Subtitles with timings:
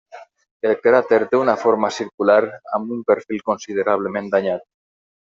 [0.67, 2.37] El cràter té una forma circular,
[2.79, 4.65] amb un perfil considerablement danyat.